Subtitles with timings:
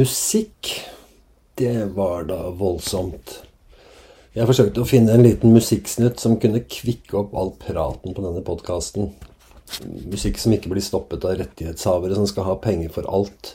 [0.00, 0.86] Musikk,
[1.54, 3.34] det var da voldsomt.
[4.32, 8.40] Jeg forsøkte å finne en liten musikksnutt som kunne kvikke opp all praten på denne
[8.46, 9.10] podkasten.
[10.08, 13.50] Musikk som ikke blir stoppet av rettighetshavere som skal ha penger for alt.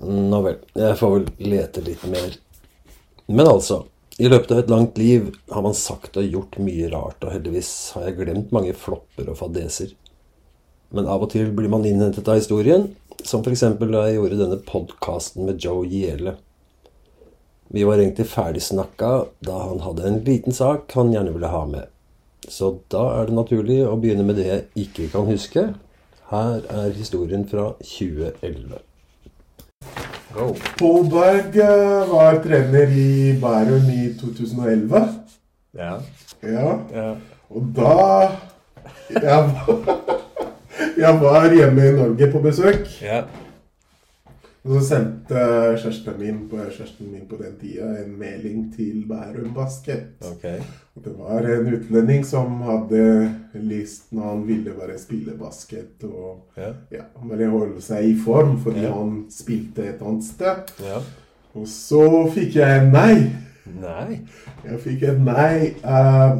[0.00, 2.38] Nå vel, jeg får vel lete litt mer.
[3.28, 3.82] Men altså,
[4.16, 7.74] i løpet av et langt liv har man sagt og gjort mye rart, og heldigvis
[7.98, 9.92] har jeg glemt mange flopper og fadeser.
[10.96, 12.88] Men av og til blir man innhentet av historien,
[13.24, 13.64] som f.eks.
[13.78, 16.36] da jeg gjorde denne podkasten med Joe Giele.
[17.68, 19.12] Vi var egentlig ferdigsnakka
[19.44, 21.88] da han hadde en liten sak han gjerne ville ha med.
[22.48, 25.66] Så da er det naturlig å begynne med det jeg ikke kan huske.
[26.30, 28.78] Her er historien fra 2011.
[30.34, 30.54] Go.
[30.78, 35.08] Paul eh, var trener i Bærum i 2011.
[35.76, 35.94] Ja.
[36.42, 36.68] ja.
[36.94, 37.08] ja.
[37.48, 37.94] Og da
[39.08, 39.50] jeg,
[40.98, 42.88] jeg var hjemme i Norge på besøk.
[43.02, 43.22] Ja.
[44.68, 45.42] Og så sendte
[45.78, 50.18] kjæresten min, på, kjæresten min på den tida en melding til Bærum Basket.
[50.34, 50.58] Okay.
[50.98, 53.04] Det var en utlending som hadde
[53.54, 56.72] lyst når han ville bare spille basket og ja.
[56.92, 58.92] Ja, bare holde seg i form, fordi ja.
[58.92, 60.74] han spilte et annet sted.
[60.84, 61.00] Ja.
[61.56, 63.14] Og så fikk jeg nei.
[63.78, 64.20] Nei?
[64.64, 65.74] Jeg fikk et nei.
[65.84, 66.38] Uh,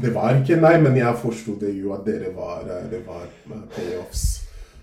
[0.00, 3.26] det var ikke nei, men jeg forsto det jo at dere var, eh, det var
[3.26, 4.22] eh, payoffs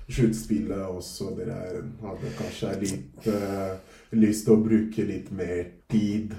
[0.08, 1.32] sluttspillet også.
[1.40, 1.56] Dere
[2.04, 3.80] hadde kanskje litt uh,
[4.14, 6.36] lyst til å bruke litt mer tid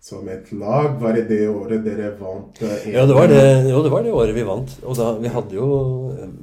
[0.00, 0.94] som et lag.
[1.00, 2.56] Var det det året dere vant?
[2.62, 4.72] Uh, ja, det var det, jo, det var det året vi vant.
[4.88, 5.66] Og da, vi hadde jo,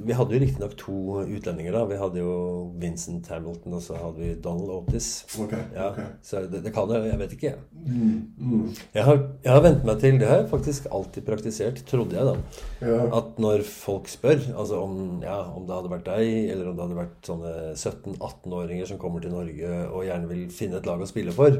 [0.06, 1.82] vi hadde jo riktignok to utlendinger da.
[1.90, 2.34] Vi hadde jo
[2.78, 5.08] Vincent Hamilton, og så hadde vi Donald Otis.
[5.34, 6.06] Okay, ja, okay.
[6.22, 7.52] Så det, det kan jeg, jeg vet ikke.
[7.82, 8.68] Mm, mm.
[8.94, 12.28] Jeg, har, jeg har vent meg til, det har jeg faktisk alltid praktisert, trodde jeg
[12.28, 12.36] da.
[12.78, 13.00] Ja.
[13.18, 16.86] At når folk spør, altså om, ja, om det hadde vært deg, eller om det
[16.86, 21.10] hadde vært sånne 17-18-åringer som kommer til Norge og gjerne vil finne et lag å
[21.10, 21.58] spille for,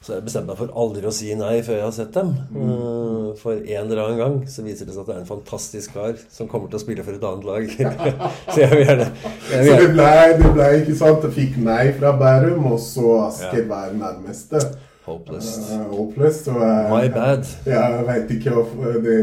[0.00, 2.30] så jeg bestemte meg for aldri å si nei før jeg har sett dem.
[2.54, 3.32] Mm.
[3.36, 6.14] For en eller annen gang så viser det seg at det er en fantastisk kar
[6.32, 7.66] som kommer til å spille for et annet lag.
[8.52, 9.08] så jeg vil gjerne,
[9.50, 10.06] jeg vil Så det ble,
[10.38, 11.26] det ble ikke sant?
[11.28, 13.66] Jeg fikk nei fra Bærum, og så Asker Ja.
[13.74, 14.62] var nærmeste.
[15.04, 15.50] Hopeless.
[15.68, 16.40] Uh, hopeless.
[16.48, 17.44] og, uh, My bad.
[17.66, 19.20] jeg veit ikke om det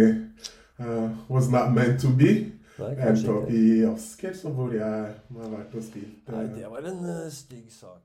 [0.79, 2.35] uh, was not meant to be.
[2.77, 6.21] Endte opp i Asker, så hvor jeg har vært og spilt.
[6.29, 8.03] Nei, det var en eh, stygg sak.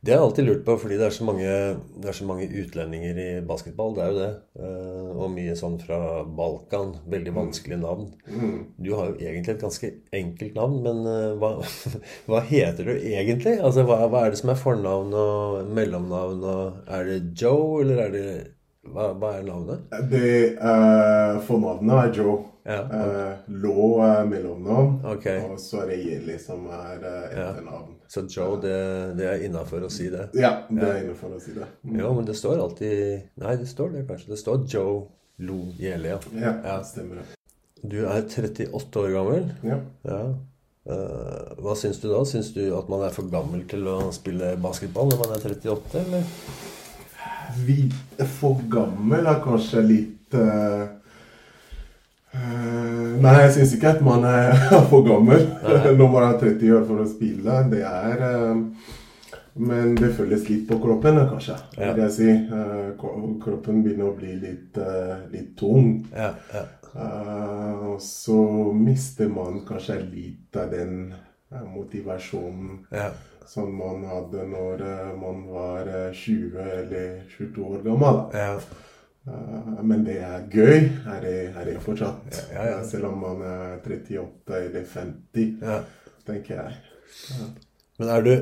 [0.00, 1.54] Det har jeg alltid lurt på, fordi det er så mange,
[1.98, 3.96] det er så mange utlendinger i basketball.
[3.96, 4.28] Det er jo det.
[4.62, 5.98] Eh, og mye sånn fra
[6.38, 6.92] Balkan.
[7.10, 8.06] Veldig vanskelige navn.
[8.28, 8.60] mm.
[8.78, 11.50] Du har jo egentlig et ganske enkelt navn, men eh, hva,
[12.30, 13.56] hva heter du egentlig?
[13.58, 16.46] Altså, hva, hva er det som er fornavn og mellomnavn?
[16.54, 18.28] Og er det Joe, eller er det
[18.92, 19.84] Hva, hva er navnet?
[20.10, 22.38] Det uh, Fornavnet er Joe.
[22.68, 24.98] Ja, Uh, Lå er mellomnavn.
[25.08, 25.38] okay.
[25.48, 27.78] Og så er det Jeli som er uh, Ja.
[28.12, 28.74] Så Joe, det,
[29.16, 30.26] det er innafor å si det?
[30.36, 31.64] Ja, det er innenfor å si det.
[31.84, 31.96] Mm.
[32.02, 34.30] Jo, men det står alltid Nei, det står det kanskje.
[34.34, 34.98] Det står Joe
[35.48, 36.20] Lo Gjele, ja.
[36.36, 36.76] Ja, Ja.
[36.84, 37.26] stemmer det.
[37.88, 39.50] Du er 38 år gammel.
[39.64, 39.80] Ja.
[40.08, 40.20] Ja.
[40.88, 42.20] Uh, hva syns du da?
[42.28, 46.00] Syns du at man er for gammel til å spille basketball når man er 38,
[46.04, 46.24] eller?
[47.56, 47.88] Vi
[48.38, 50.84] for gammel er kanskje litt uh,
[52.36, 54.54] eh, Nei, jeg syns ikke at man er
[54.90, 57.60] for gammel når man er 30 år for å spille.
[57.72, 58.96] Det er uh,
[59.58, 61.56] Men det føles litt på kroppen, eh, kanskje.
[61.80, 61.92] Ja.
[61.96, 62.28] vil jeg si.
[62.30, 62.90] Eh,
[63.42, 66.04] kroppen begynner å bli litt, eh, litt tung.
[66.14, 66.62] Ja, ja.
[66.94, 71.12] Eh, og så mister man kanskje litt av den
[71.52, 73.10] eh, motivasjonen ja.
[73.48, 78.20] Som man hadde når eh, man var eh, 20 eller 22 år gammel.
[78.32, 78.52] ja.
[79.28, 82.28] Eh, men det er gøy, er det, er det fortsatt.
[82.52, 82.78] Ja, ja.
[82.84, 85.80] Selv om man er 38 eller 50, ja.
[86.28, 86.76] tenker jeg.
[87.98, 88.32] Men er du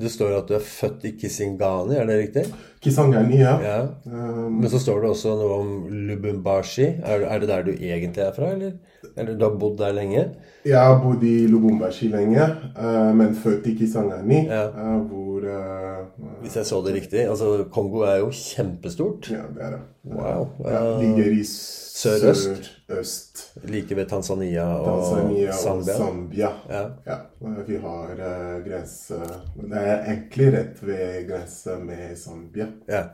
[0.00, 2.42] Det står at du er født i Kisingani, er det riktig?
[2.82, 3.52] Kisangani, ja.
[3.62, 3.76] Ja.
[4.10, 5.68] Um, Men så står det også noe om
[6.08, 6.84] Lubumbashi.
[7.04, 8.72] Er, er det der du egentlig er fra, eller?
[9.16, 10.24] Eller du har bodd der lenge?
[10.64, 14.62] jeg har bodd i Lubumbashi lenge, eh, men født i Kisangani, Ja.
[14.68, 16.06] eh, hvor eh,
[16.42, 17.22] Hvis jeg så det riktig.
[17.28, 19.28] Altså, Kongo er jo kjempestort.
[19.30, 19.80] Ja, det er det.
[20.04, 20.48] Wow.
[20.64, 22.70] Ja, Eh, ligger i Sørøst?
[22.88, 23.42] sørøst.
[23.70, 25.94] Like ved Tanzania og Tanzania og Zambia.
[25.96, 26.50] Zambia.
[26.68, 26.82] Ja.
[27.06, 27.18] Ja,
[27.66, 29.20] vi har uh, grense
[29.56, 32.66] Det er egentlig rett ved grensa med Zambia.
[32.88, 33.04] ja.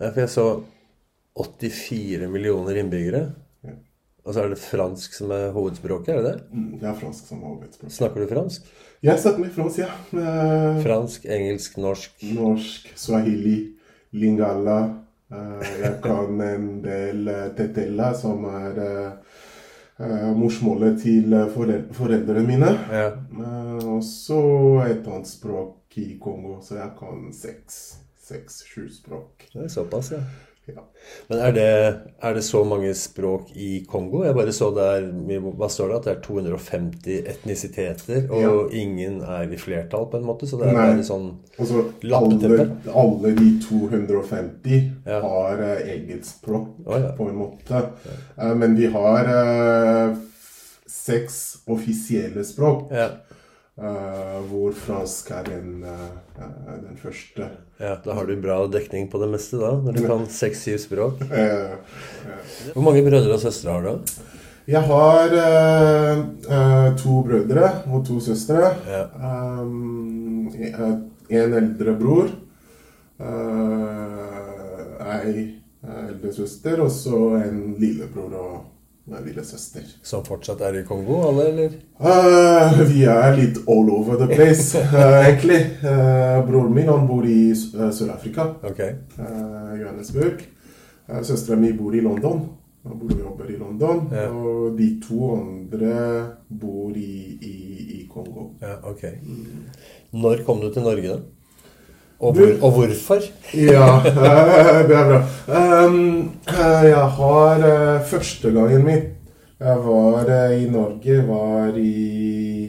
[0.00, 0.48] Ja, For jeg så
[1.36, 3.28] 84 millioner innbyggere.
[4.28, 6.40] Og så er det fransk som er hovedspråket, er det det?
[6.52, 7.90] Mm, Det er fransk som hovedspråk.
[7.94, 8.66] Snakker du fransk?
[9.02, 9.92] Jeg snakker med fransk, ja.
[10.18, 13.58] Eh, Fransk, engelsk, norsk norsk, swahili,
[14.10, 14.78] lingala.
[15.30, 19.38] Eh, jeg kan en del tetella, som er eh,
[20.02, 22.72] eh, morsmålet til foreldre, foreldrene mine.
[22.90, 23.12] Ja.
[23.14, 24.42] Eh, og så
[24.88, 27.80] et annet språk i Kongo, så jeg kan seks,
[28.28, 29.46] seks-sju språk.
[29.54, 30.24] Det er såpass, ja.
[30.76, 30.84] Ja.
[31.28, 31.68] Men er det,
[32.20, 34.20] er det så mange språk i Kongo?
[34.26, 35.06] Jeg bare så der
[35.56, 35.96] Hva står det?
[35.98, 40.48] At det er 250 etnisiteter, og ingen er i flertall, på en måte?
[40.48, 40.86] Så det er Nei.
[40.90, 44.76] bare sånn altså, alle, alle de 250
[45.08, 45.20] Ja.
[45.24, 47.14] har uh, eget språk, oh, ja.
[47.16, 47.82] på en måte.
[48.36, 50.18] Uh, men vi har uh,
[50.88, 52.92] seks offisielle språk,
[53.78, 56.06] Eh, hvor fransk er den, eh,
[56.42, 57.48] eh, den første.
[57.78, 57.94] ja.
[58.04, 59.70] Da har du bra dekning på det meste, da?
[59.78, 61.22] Når du kan seks-syv språk.
[62.74, 64.00] Hvor mange brødre og søstre har du?
[64.68, 68.74] Jeg har uh, to brødre og to søstre.
[68.88, 69.04] Ja.
[69.14, 70.50] Um,
[71.30, 72.28] en eldre bror.
[73.18, 75.54] Uh, ei
[76.08, 78.58] eldre søster, og så en lillebror og
[79.16, 79.86] en lillesøster.
[80.02, 81.76] Som fortsatt er i Kongo, alle, eller?
[82.00, 85.60] Uh, vi er litt all over the place, uh, egentlig.
[85.82, 88.94] Uh, broren min han bor i Sør-Afrika, Okay.
[89.18, 90.44] Johannesburg.
[91.08, 92.44] Uh, Søstera mi bor i London.
[92.88, 94.04] Han bor og jobber i London.
[94.12, 94.28] Ja.
[94.30, 95.96] Og de to andre
[96.48, 97.56] bor i, i,
[97.98, 98.50] i Kongo.
[98.62, 99.04] Ja, ok.
[100.12, 101.37] Når kom du til Norge, da?
[102.18, 103.20] Og, hvor, og hvorfor?
[103.54, 105.18] Ja, eh, det er bra.
[105.58, 109.02] Eh, jeg har eh, Første gangen min
[109.60, 112.64] jeg var i Norge, var i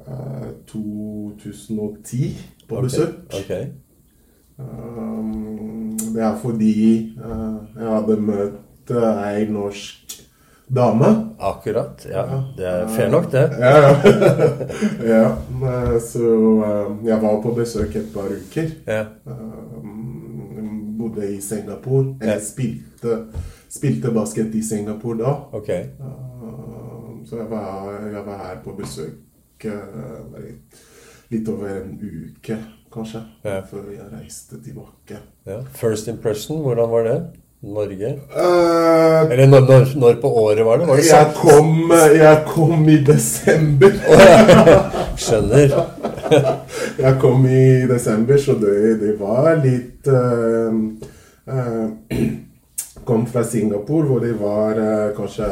[0.00, 2.38] eh, 2010
[2.68, 3.08] på besøk.
[3.28, 3.40] Okay.
[3.44, 3.66] Okay.
[6.14, 7.12] det er fordi
[7.76, 10.23] jeg hadde møtt ei norsk
[10.68, 11.10] dame.
[11.38, 12.06] Akkurat.
[12.10, 12.24] Ja,
[12.56, 13.44] det er fair nok, det.
[13.60, 13.90] Ja, ja.
[15.14, 15.24] ja.
[15.68, 16.30] eh, Så
[16.64, 18.70] eh, jeg var på besøk et par uker.
[18.86, 19.04] Ja.
[19.26, 22.16] Um, bodde i Singapore.
[22.20, 23.18] Jeg spilte,
[23.68, 25.34] spilte basket i Singapore da.
[25.52, 25.70] Ok.
[26.00, 29.20] Um, så jeg var, jeg var her på besøk
[31.32, 32.56] litt over en uke,
[32.92, 35.16] kanskje, før jeg reiste tilbake.
[35.48, 35.62] Ja.
[35.72, 37.16] First impression, hvordan var det?
[37.64, 38.12] Norge?
[38.34, 40.88] Uh, Eller når, når, når på året var det?
[40.88, 43.98] Var det jeg, kom, jeg kom i desember.
[45.24, 45.76] Skjønner.
[47.04, 50.72] Jeg kom i desember, så det, det var litt uh,
[51.50, 51.86] uh,
[53.04, 55.48] Kom fra Singapore, hvor det var eh, kanskje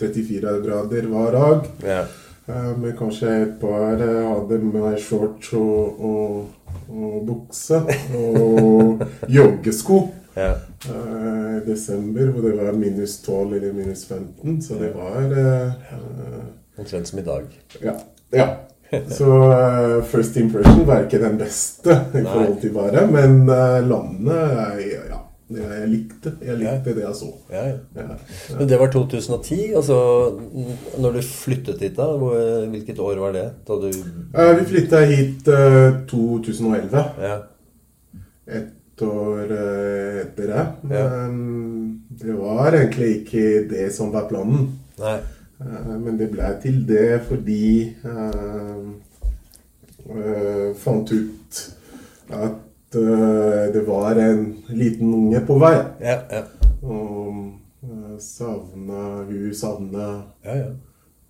[0.00, 1.66] 34 grader hver dag.
[1.84, 2.06] Yeah.
[2.48, 6.46] Eh, men kanskje et par eh, hadde med shorts og, og,
[6.88, 7.82] og bukse
[8.16, 9.04] og
[9.36, 10.02] joggesko.
[10.36, 10.54] ja.
[10.88, 14.62] Eh, I desember, hvor det var minus 12 eller minus 15.
[14.64, 16.40] Så det var eh, eh,
[16.80, 17.46] Omtrent som i dag.
[17.84, 17.96] ja.
[18.32, 18.48] ja.
[18.90, 22.24] Så uh, first impression var ikke den beste i Nei.
[22.26, 25.20] forhold til bare, men uh, landet jeg, Ja,
[25.76, 26.32] jeg likte.
[26.42, 27.28] Jeg likte det jeg så.
[27.52, 27.76] Ja, ja.
[28.00, 28.16] Ja.
[28.58, 29.60] Men det var 2010.
[29.78, 29.98] Altså,
[30.98, 32.08] når du flyttet hit, da?
[32.18, 33.44] hvor- Hvilket år var det?
[33.68, 37.04] Da du vi flytta hit eh, 2011.
[37.22, 37.36] Ja.
[38.50, 38.68] Et
[39.06, 40.64] år eh, etter det.
[40.82, 41.36] Men
[42.20, 44.66] det var egentlig ikke det som var planen.
[45.00, 45.18] Nei.
[45.60, 48.82] Eh, Men det ble til det fordi eh,
[50.10, 51.60] eh, Fant ut
[52.30, 52.58] at
[52.90, 54.44] det var en
[54.74, 55.76] liten unge på vei.
[56.02, 56.40] Ja, ja.
[56.82, 57.52] Og
[58.20, 60.06] savna Hun savna
[60.44, 60.70] Ja, ja.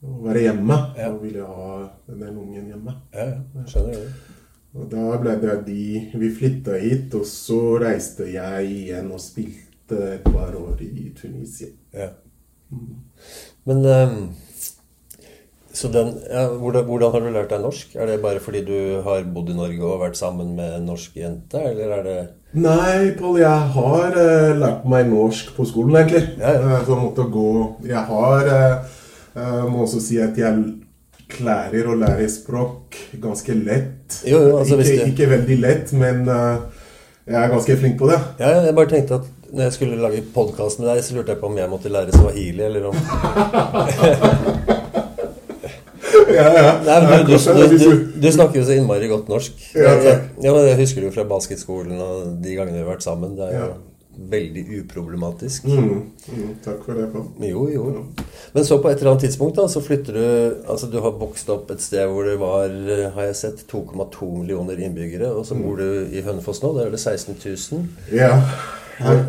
[0.01, 0.79] å være hjemme.
[0.97, 1.11] Ja.
[1.13, 1.75] Og ville ha
[2.09, 2.95] den ungen hjemme.
[3.13, 3.65] ja, ja.
[3.69, 4.40] Skjønner det.
[4.77, 5.85] Og da ble det de
[6.15, 11.73] Vi flytta hit, og så reiste jeg igjen og spilte et par år i Tunisia.
[11.95, 12.13] Ja.
[13.67, 14.21] Men ehm,
[15.73, 17.95] Så den ja, hvordan, hvordan har du lært deg norsk?
[17.95, 21.17] Er det bare fordi du har bodd i Norge og vært sammen med en norsk
[21.17, 22.19] jente, eller er det
[22.59, 26.25] Nei, Pål, jeg har uh, lært meg norsk på skolen, egentlig.
[26.41, 26.73] Ja, ja.
[26.75, 27.51] Eh, så jeg måtte gå
[27.87, 30.65] Jeg har uh, Må også si at jeg
[31.33, 34.21] klarer å lære språk ganske lett.
[34.29, 36.57] Jo, jo, altså, ikke, ikke veldig lett, men uh,
[37.27, 38.19] jeg er ganske flink på det.
[38.43, 41.41] Ja, jeg bare tenkte at når jeg skulle lage podkast med deg, så lurte jeg
[41.43, 42.97] på om jeg måtte lære swahili, eller om
[46.31, 46.73] ja, ja.
[46.87, 47.91] Nei, men du, du, du,
[48.23, 49.53] du- snakker jo så innmari godt norsk.
[49.75, 53.35] Ja, Jeg- men jeg husker jo fra basketskolen og de gangene vi har vært sammen.
[53.39, 53.71] Det er jo.
[54.29, 55.65] Veldig uproblematisk.
[55.65, 57.25] mm, mm, Takk for det, Pål.
[57.49, 57.85] Jo, jo.
[58.53, 60.27] Men så på et eller annet tidspunkt da, så flytter du
[60.69, 64.29] Altså du har vokst opp et sted hvor det var, eh, har jeg sett, 2,2
[64.43, 65.33] millioner innbyggere.
[65.33, 66.75] Og så bor du i Hønefoss nå.
[66.77, 67.89] Der er det 16 000.
[68.13, 68.35] Ja.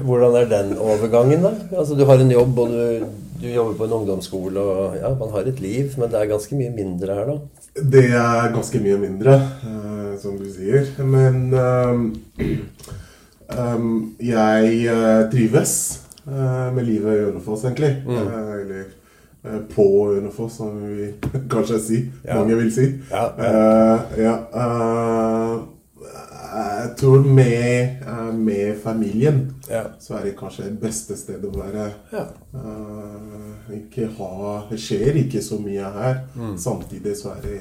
[0.04, 1.54] Hvordan er den overgangen, da?
[1.78, 3.06] Altså Du har en jobb, og du,
[3.42, 6.56] du jobber på en ungdomsskole, og ja, man har et liv, men det er ganske
[6.60, 7.38] mye mindre her, da.
[7.80, 10.90] Det er ganske mye mindre, eh, som du sier.
[11.00, 12.04] Men ehm,
[13.60, 15.74] ehm, jeg uh, trives
[16.28, 18.04] uh, med livet i Hønefoss, egentlig.
[18.06, 18.16] Mm.
[18.16, 18.84] Uh, eller
[19.74, 21.12] på Hønefoss, som vi
[21.54, 22.00] kanskje si.
[22.26, 22.40] Ja.
[22.40, 22.88] Mange vil si.
[23.12, 23.30] Ja,
[24.22, 24.36] ja
[26.52, 28.04] jeg tror med,
[28.34, 29.84] med familien Ja.
[30.00, 31.86] så er det kanskje det beste stedet å være.
[32.12, 32.26] Ja.
[33.72, 36.20] Ikke ha Det skjer ikke så mye her.
[36.36, 36.58] Mm.
[36.60, 37.60] Samtidig så er det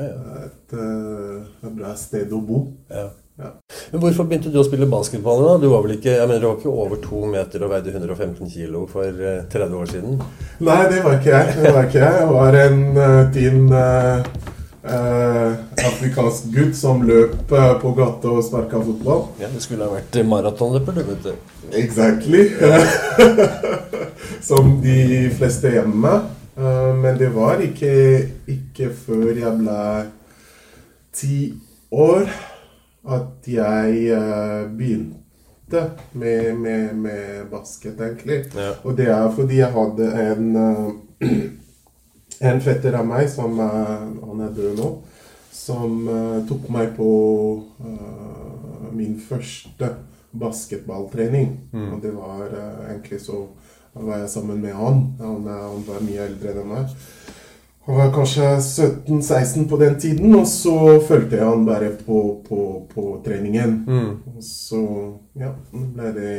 [0.00, 2.64] et, et bra sted å bo.
[2.88, 3.10] Ja.
[3.36, 3.48] Ja.
[3.90, 5.40] Men hvorfor begynte du å spille basketball?
[5.42, 5.54] da?
[5.58, 8.50] Du var vel ikke jeg mener, du var ikke over to meter og veide 115
[8.52, 10.20] kilo for eh, 30 år siden?
[10.62, 11.56] Nei, det var ikke jeg.
[11.58, 12.20] Det var ikke jeg.
[12.20, 14.28] Jeg var en uh, eh,
[14.94, 19.26] eh, afrikansk gutt som løp eh, på gata og sparka fotball.
[19.42, 21.52] Ja, Du skulle ha vært maratonløper, du, vet du.
[21.74, 22.46] Exactly.
[24.52, 26.16] som de fleste hjemme.
[26.54, 27.94] Uh, men det var ikke,
[28.46, 29.84] ikke før jeg ble
[31.18, 31.38] ti
[31.90, 32.28] år
[33.04, 35.82] at jeg eh, begynte
[36.12, 38.44] med, med, med basket, egentlig.
[38.56, 38.72] Ja.
[38.84, 41.34] Og det er fordi jeg hadde en eh,
[42.44, 44.88] En fetter av meg, som eh, han er død nå,
[45.54, 46.08] som
[46.48, 47.06] tok meg på
[47.78, 49.86] uh, min første
[50.34, 51.54] basketballtrening.
[51.72, 53.38] Og det var uh, egentlig så
[53.94, 55.00] var jeg sammen med han.
[55.22, 56.98] Han, han var mye eldre enn meg.
[57.86, 62.60] Han var kanskje 17-16 på den tiden, og så fulgte jeg han bare på, på,
[62.94, 63.74] på treningen.
[64.36, 64.84] Og så
[65.36, 66.36] ja, ble det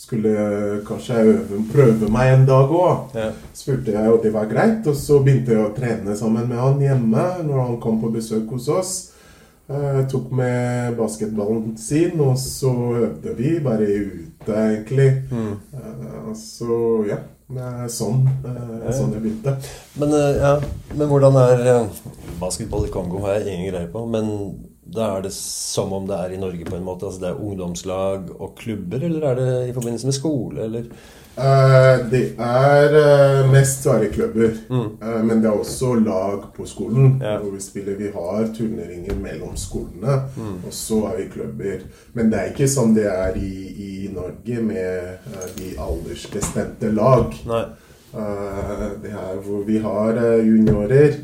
[0.00, 3.12] Skulle kanskje øve, prøve meg en dag òg.
[3.14, 3.26] Ja.
[3.54, 4.86] Spurte jeg, og det var greit.
[4.88, 8.48] Og så begynte jeg å trene sammen med han hjemme når han kom på besøk
[8.56, 8.94] hos oss.
[9.68, 15.10] Jeg tok med basketballen sin, og så øvde vi bare ute, egentlig.
[15.30, 16.32] Mm.
[16.34, 17.20] Så ja.
[17.50, 19.56] Sånn, eh, sånn jeg begynte.
[19.98, 20.52] Men, eh, ja,
[20.94, 22.02] men hvordan er eh,
[22.38, 24.04] Basketball i Kongo har jeg ingen greie på.
[24.06, 24.30] Men
[24.94, 27.06] da er det som om det er i Norge på en måte?
[27.06, 30.92] Altså det er ungdomslag og klubber, eller er det i forbindelse med skole, eller?
[31.40, 34.88] Uh, Det er uh, mest svære klubber, mm.
[35.02, 37.22] Eh, Men det er også lag på skolen.
[37.22, 37.38] Ja.
[37.38, 40.12] Hvor vi spiller Vi har turneringer mellom skolene,
[40.66, 41.86] og så har vi klubber.
[42.12, 45.00] Men det er ikke som det er i, i Norge med
[45.58, 47.32] de aldersbestemte lag.
[49.02, 51.14] Det er hvor vi har juniorer,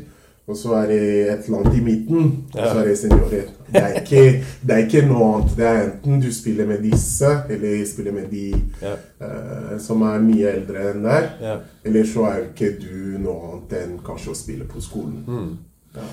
[0.47, 3.47] og så er det et eller annet i midten, og så er det seniorer.
[3.67, 4.21] Det er, ikke,
[4.63, 5.55] det er ikke noe annet.
[5.57, 8.45] Det er enten du spiller med disse, eller spiller med de
[8.81, 8.93] Ja.
[9.19, 11.27] uh, som er mye eldre enn deg.
[11.43, 11.57] Ja.
[11.83, 15.19] Eller så er ikke du noe annet enn kanskje å spille på skolen.
[15.27, 15.51] Mm.
[15.99, 16.07] Ja.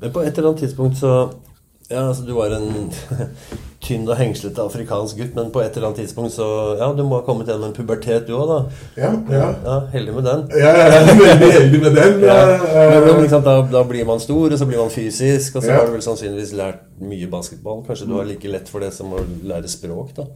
[0.00, 1.14] Men på et eller annet tidspunkt så
[1.90, 2.92] Ja, altså du var en
[3.80, 6.46] tynn og hengslete afrikansk gutt, men på et eller annet tidspunkt så
[6.78, 8.58] Ja, du må ha kommet gjennom en pubertet, du òg, da.
[9.00, 9.46] Ja, ja.
[9.64, 10.42] Ja, Heldig med den.
[10.60, 10.72] Ja,
[11.20, 12.24] veldig heldig med den.
[12.26, 12.40] Ja.
[12.92, 15.88] Men, ikke da, da blir man stor, og så blir man fysisk, og så har
[15.88, 17.80] du vel sannsynligvis lært mye basketball.
[17.86, 20.28] Kanskje du har like lett for det som å lære språk, da.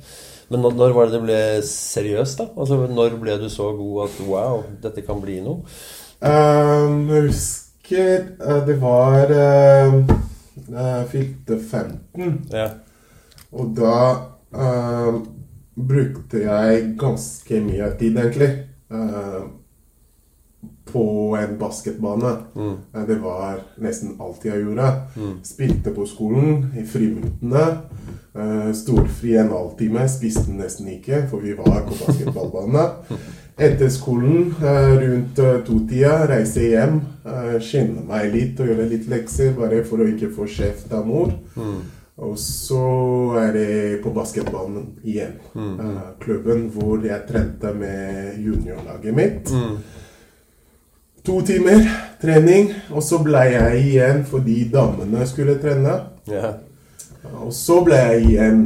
[0.53, 2.49] Men når, når var det det ble seriøst, da?
[2.61, 5.65] Altså, Når ble du så god at wow, dette kan bli noe?
[6.25, 8.11] Um, jeg husker
[8.41, 9.97] eh, det var uh,
[10.71, 12.71] uh, fylte 15, Ja.
[13.55, 13.99] Og da
[14.55, 15.21] uh,
[15.75, 18.51] brukte jeg ganske mye tid, egentlig,
[18.91, 19.45] uh,
[20.95, 21.05] på
[21.41, 22.33] en basketbane.
[22.95, 24.91] Eh, Det var nesten alt jeg gjorde.
[25.43, 27.65] Spilte på skolen i friminuttene.
[28.35, 30.05] Uh, storfri en halvtime.
[30.09, 32.85] Spiste nesten ikke, for vi var på basketballbane.
[33.67, 34.55] Etter skolen,
[35.01, 36.97] rundt to-tida, reise hjem,
[37.63, 41.31] skynde meg litt og gjøre litt lekser, bare for å ikke få kjeft av mor.
[42.19, 42.81] Og så
[43.41, 45.33] er det på basketballen igjen.
[45.59, 49.51] Eh, klubben hvor jeg trente med juniorlaget mitt.
[51.25, 51.81] To timer
[52.21, 55.99] trening, og så ble jeg igjen fordi damene skulle trene.
[56.31, 56.53] ja.
[57.41, 58.59] Og så ble jeg igjen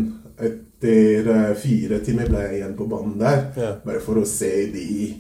[0.42, 3.44] etter eh, fire timer ble jeg igjen på banen der.
[3.56, 3.76] Yeah.
[3.86, 5.14] Bare for å se de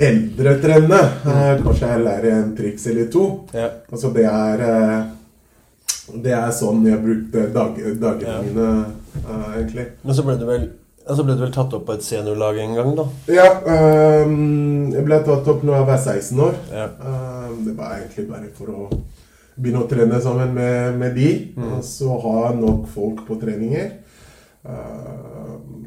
[0.00, 1.00] eldre trene.
[1.28, 3.26] Eh, Kanskje jeg lærer en triks eller to.
[3.54, 3.76] Yeah.
[3.92, 4.64] Altså det er
[6.14, 8.42] Det er sånn jeg brukte dag, dagene Ja.
[8.42, 8.66] mine,
[9.26, 9.86] uh, egentlig.
[10.04, 10.68] Men så ble du vel
[11.06, 13.04] ja, så ble du vel tatt opp på et seniorlag en gang, da?
[13.30, 13.48] Ja,
[14.26, 16.56] Um, jeg ble tatt opp når jeg var 16 år.
[16.72, 16.86] Ja.
[16.98, 18.88] Um, det var egentlig bare for å
[19.56, 23.86] begynne å trene sammen med, med de, og så ha nok folk på treninger.
[24.66, 25.86] Ehm,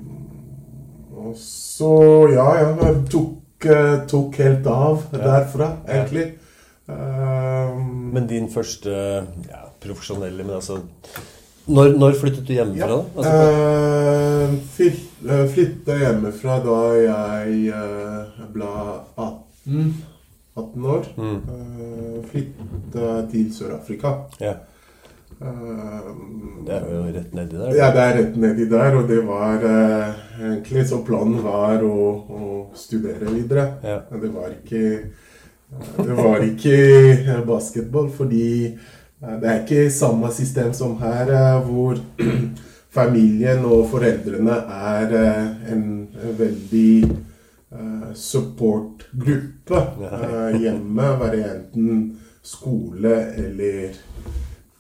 [1.20, 1.92] og så,
[2.34, 6.32] ja, jeg tok, eh, tok helt av derfra, egentlig.
[6.90, 8.90] Ehm, Men din første
[9.50, 10.80] ja, profesjonelle Men altså
[11.70, 12.88] Når, når flyttet du hjemmefra, Ja.
[12.88, 13.02] da?
[13.20, 13.36] Altså,
[14.80, 18.70] uh, eh, Flytta hjemmefra da jeg uh, ble
[19.18, 19.94] 18,
[20.58, 21.06] 18 år.
[21.18, 21.38] Mm.
[21.46, 24.16] Uh, Flytta til Sør-Afrika.
[24.42, 24.56] ja.
[25.40, 27.70] Uh, Det er jo rett nedi der.
[27.78, 30.18] Ja, det er rett nedi der, og det var uh,
[30.50, 33.70] egentlig så planen var å, å studere videre.
[33.84, 34.02] Ja.
[34.10, 34.82] Det var ikke
[35.96, 38.88] Det var ikke basketball, fordi eh,
[39.20, 41.98] det er ikke samme system som her, eh, hvor
[43.00, 46.08] familien og foreldrene er eh, en
[46.40, 51.20] veldig eh, supportgruppe eh, hjemme.
[51.20, 53.90] Være enten skole eller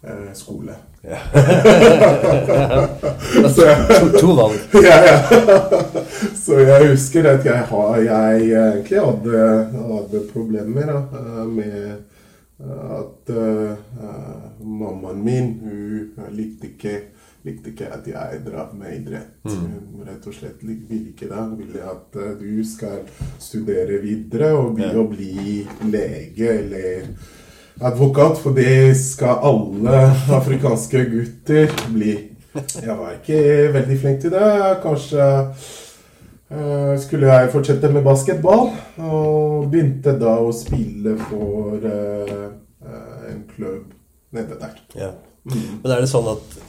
[0.04, 0.74] eh, skole.
[1.02, 1.18] Ja.
[3.56, 3.62] Så
[4.00, 4.60] to, to valg.
[4.88, 5.20] ja, ja.
[6.46, 11.94] Så jeg husker at jeg, har, jeg egentlig hadde, hadde problemer da, eh, med eh,
[12.60, 13.76] at eh,
[14.60, 16.96] mammaen min hun likte ikke,
[17.48, 19.36] likte ikke at jeg drev med idrett.
[19.48, 21.40] Hun rett og slett ville ikke det.
[21.40, 23.06] Hun ville at eh, du skal
[23.40, 27.14] studere videre og bli, og bli lege eller
[27.80, 30.04] advokat, for det skal alle
[30.40, 32.18] afrikanske gutter bli.
[32.82, 34.52] Jeg var ikke veldig flink til det.
[34.84, 35.70] Kanskje eh,
[36.98, 38.72] skulle jeg fortsette med basketball.
[38.98, 42.46] Og begynte da å spille for eh,
[42.86, 43.92] eh, en klubb
[44.36, 44.78] nede der.
[44.98, 45.12] Ja.
[45.50, 46.60] Men er det sånn at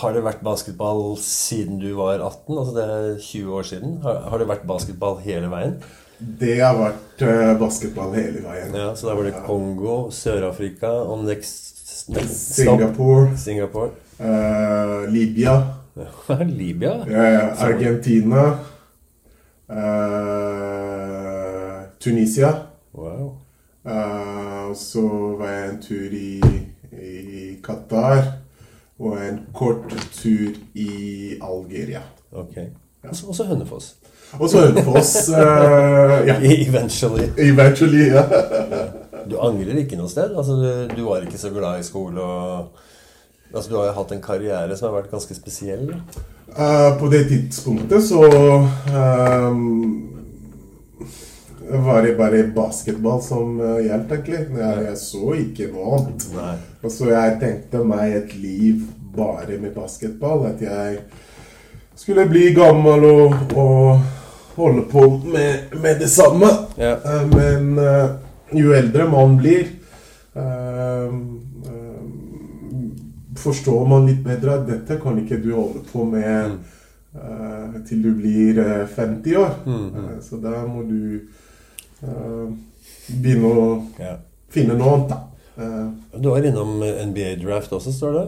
[0.00, 2.56] Har det vært basketball siden du var 18?
[2.56, 3.98] Altså det er 20 år siden.
[4.04, 5.76] Har, har det vært basketball hele veien?
[6.18, 8.72] Det har vært eh, basketball hele veien.
[8.72, 13.92] Ja, Så da var det Kongo, Sør-Afrika og next, next Singapore, Singapore.
[14.14, 15.56] Uh, Libya,
[16.58, 16.92] Libya?
[17.08, 18.58] ja, Argentina,
[20.44, 22.52] Uh, Tunisia.
[22.92, 23.38] Wow.
[23.84, 26.42] Uh, så var jeg en tur i,
[26.92, 28.22] i Qatar.
[28.98, 30.90] Og en kort tur i
[31.42, 32.00] Algeria.
[32.32, 32.54] Ok.
[33.12, 33.94] Så- Og så Hønefoss.
[34.38, 35.28] Og så Hønefoss.
[35.28, 35.34] Uh,
[36.28, 36.36] ja,
[36.68, 37.26] Eventually.
[37.38, 38.06] eventually.
[38.12, 38.22] Ja.
[39.30, 40.36] Du angrer ikke noe sted?
[40.36, 42.66] Altså, du, du var ikke så glad i skole og
[43.54, 45.92] Altså, du har jo hatt en karriere som har vært ganske spesiell.
[46.56, 48.22] Eh, på det tidspunktet så
[48.90, 49.70] ehm,
[51.86, 54.42] var det bare basketball som uh, gjaldt, egentlig.
[54.58, 56.26] Jeg, jeg så ikke noe annet.
[56.34, 56.56] Nei.
[56.84, 58.82] Og så jeg tenkte meg et liv
[59.14, 60.44] bare med basketball.
[60.50, 60.98] At jeg
[61.98, 66.52] skulle bli gammel og, og holde på med, med det samme.
[66.78, 66.98] Ja.
[67.00, 68.12] Uh, Men eh,
[68.54, 69.66] jo eldre man blir,
[70.36, 71.12] eh, eh,
[73.44, 76.56] forstår man litt bedre at dette kan ikke du holde på med
[77.14, 79.54] eh, til du blir eh, 50 år.
[79.66, 81.20] Mm, Eh, så da må du
[82.04, 82.48] uh,
[83.22, 83.68] begynne å
[84.00, 84.16] Ja.
[84.50, 85.20] finne noe annet, da.
[85.56, 88.26] Eh, Du var innom NBA-draft også, står det?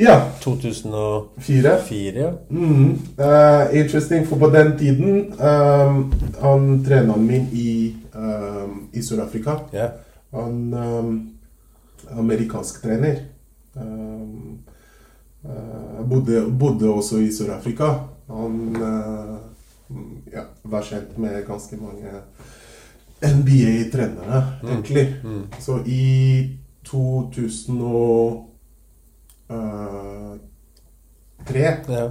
[0.00, 0.16] ja.
[0.40, 2.18] 2004, Fire.
[2.20, 2.30] ja.
[2.50, 2.98] Mhm.
[3.18, 9.90] Eh, interesting, for på den tiden um, Han treneren min i, um, i Sør-Afrika Yeah.
[10.34, 11.30] Han um,
[12.18, 13.16] amerikansk trener.
[13.74, 14.58] Um,
[15.44, 17.84] eh, bodde, bodde også i Sør-Afrika.
[18.26, 19.36] Han eh,
[20.32, 22.10] ja, var kjent med ganske mange
[23.22, 25.16] NBA-trenere, egentlig.
[25.24, 25.46] Mm.
[25.58, 28.44] Så i 2003
[31.88, 32.08] ja.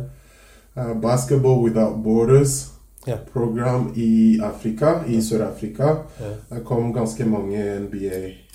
[1.01, 2.73] Basketball Without Borders
[3.07, 3.17] Ja.
[3.33, 5.83] program i Afrika, i Sør-Afrika.
[6.19, 6.55] Ja.
[6.55, 8.48] Det kom ganske mange NBA-trenere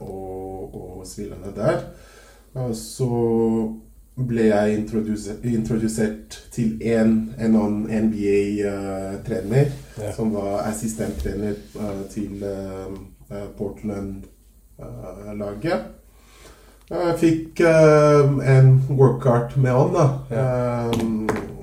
[0.00, 1.78] og, og spillerne der.
[2.54, 3.08] Uh, så
[4.28, 7.56] ble jeg introdusert, introdusert til en, en
[7.88, 9.64] NBA-trener,
[9.98, 10.12] Ja.
[10.16, 11.54] som var assistenttrener
[12.12, 12.44] til
[13.58, 15.80] Portland-laget.
[16.90, 20.06] Jeg fikk en workout med han, da.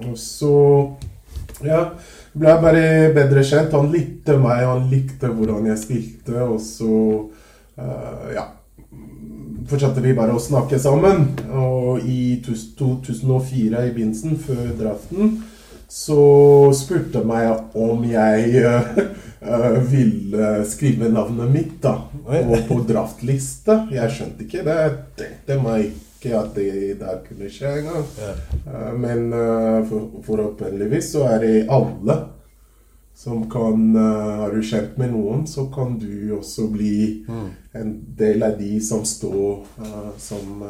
[0.10, 0.90] Og så
[1.66, 1.84] ja,
[2.34, 3.76] ble jeg bare bedre kjent.
[3.78, 6.94] Han likte meg, han likte hvordan jeg spilte, og så
[7.80, 8.50] uh, ja
[9.70, 11.28] fortsatte vi bare å snakke sammen.
[11.54, 15.40] Og i 2004, i begynnelsen, før draften,
[15.90, 16.20] så
[16.78, 21.96] spurte meg om jeg eh, ville skrive navnet mitt da,
[22.70, 23.84] på draftliste.
[23.96, 24.78] Jeg skjønte ikke det.
[24.84, 25.90] Jeg tenkte meg
[26.20, 28.06] ikke at det der kunne skje engang.
[28.20, 28.34] Ja.
[28.68, 32.18] Eh, Men uh, for, forhåpentligvis så er det alle
[33.16, 37.50] som kan uh, Har du kjent med noen, så kan du også bli Mm.
[37.76, 39.66] en del av de som står
[40.18, 40.64] som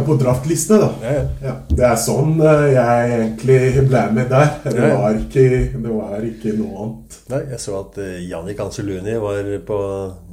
[0.00, 0.88] på draftliste, da.
[1.02, 1.24] Ja, ja.
[1.44, 4.54] Ja, det er sånn uh, jeg egentlig ble med der.
[4.64, 5.44] Det var ikke,
[5.76, 7.18] det var ikke noe annet.
[7.32, 9.80] Nei, jeg så at uh, Jannik Anseluni var, på,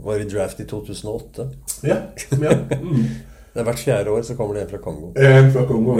[0.05, 1.49] var i draft i 2008.
[1.89, 2.05] Ja,
[2.39, 2.55] ja.
[2.79, 3.09] Mm.
[3.49, 5.07] Det er Hvert fjerde år så kommer det en fra Kongo.
[5.17, 5.95] En fra Kongo.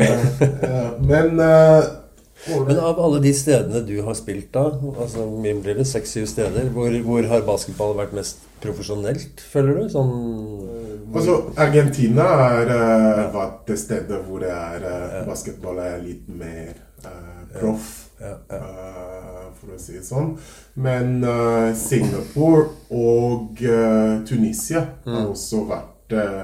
[1.10, 1.88] Men uh,
[2.67, 6.69] Men av alle de stedene du har spilt da, altså min blir det seks-syv steder,
[6.76, 9.89] hvor, hvor har basketball vært mest profesjonelt, føler du?
[9.91, 10.13] Sånn
[11.15, 16.76] Altså, Argentina er uh, vært det stedet hvor det er uh, basketball er litt mer
[17.06, 17.89] uh, proff,
[18.22, 20.36] uh, for å si det sånn.
[20.80, 26.43] Men uh, Singapore og uh, Tunisia har også vært uh,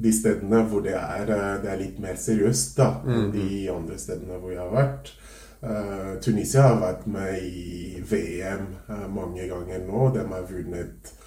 [0.00, 3.98] de stedene hvor det er, uh, det er litt mer seriøst da, enn de andre
[4.00, 5.14] stedene hvor jeg har vært.
[5.60, 10.06] Uh, Tunisia har vært med i VM uh, mange ganger nå.
[10.14, 11.19] De har vunnet uh,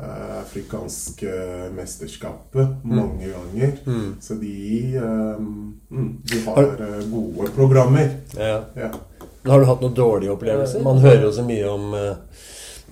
[0.00, 1.32] afrikanske
[1.76, 3.74] mesterskapet mange ganger.
[4.20, 8.14] Så de, um, mm, de har uh, gode programmer.
[8.38, 8.60] Ja.
[8.76, 8.90] Ja.
[9.46, 10.82] Har du hatt noen dårlige opplevelser?
[10.84, 12.42] Man hører jo så mye om eh,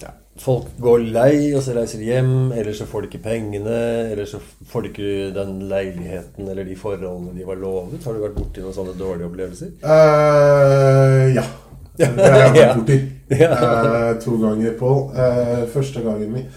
[0.00, 3.74] ja, Folk går lei, og så reiser de hjem, eller så får de ikke pengene,
[4.14, 8.00] eller så får de ikke den leiligheten eller de forholdene de var lovet.
[8.06, 9.74] Har du vært borti noen sånne dårlige opplevelser?
[9.84, 11.44] Uh, ja.
[11.98, 12.98] Det har jeg vært borti
[13.42, 13.52] Ja.
[13.52, 15.00] eh, to ganger, Pål.
[15.12, 16.48] Uh, første gangen min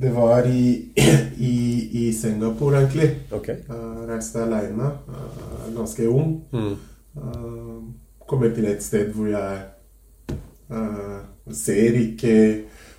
[0.00, 0.92] Det var i,
[1.52, 1.56] i,
[2.06, 3.10] i Singapore, egentlig.
[3.32, 3.62] Okay.
[3.68, 6.38] Uh, reiste aleine, uh, ganske ung.
[6.52, 6.76] Mm.
[7.16, 7.82] Uh,
[8.30, 9.62] kommer til et sted hvor jeg
[10.70, 11.16] eh,
[11.52, 12.36] ser ikke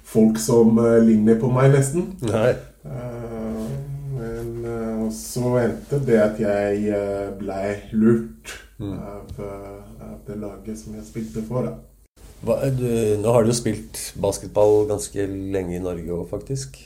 [0.04, 2.10] folk som eh, ligner på meg, nesten.
[2.28, 2.52] Nei.
[2.84, 3.70] Eh,
[4.18, 7.00] men så endte det at jeg
[7.40, 11.70] blei lurt av, eh, av det laget som jeg spilte for.
[11.70, 12.22] Da.
[12.42, 12.88] Hva, du,
[13.22, 16.80] nå har du jo spilt basketball ganske lenge i Norge òg, faktisk.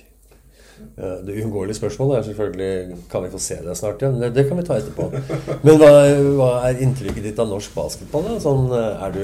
[0.98, 4.20] Det uunngåelige spørsmålet er selvfølgelig Kan vi få se deg snart igjen?
[4.20, 5.08] Det, det kan vi ta etterpå.
[5.64, 5.92] Men hva,
[6.36, 8.28] hva er inntrykket ditt av norsk basketball?
[8.28, 8.36] Da?
[8.44, 9.24] Sånn, er du